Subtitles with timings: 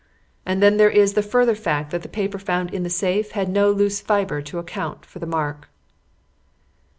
[0.47, 3.47] And then there is the further fact that the paper found in the safe had
[3.47, 5.69] no loose fibre to account for the mark."